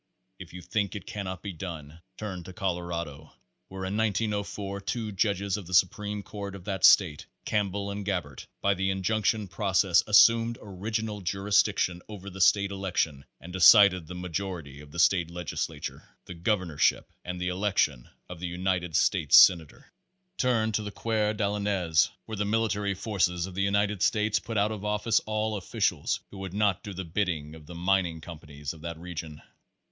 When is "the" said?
5.67-5.75, 8.73-8.89, 12.31-12.41, 14.07-14.15, 14.89-14.97, 16.25-16.33, 17.39-17.49, 18.39-18.47, 20.81-20.91, 22.37-22.43, 23.53-23.61, 26.91-27.05, 27.67-27.75